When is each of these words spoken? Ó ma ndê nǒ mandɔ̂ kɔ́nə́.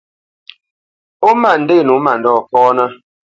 Ó 1.27 1.29
ma 1.41 1.51
ndê 1.61 1.77
nǒ 1.87 1.95
mandɔ̂ 2.05 2.33
kɔ́nə́. 2.49 2.89